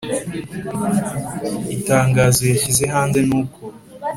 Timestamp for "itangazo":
1.75-2.41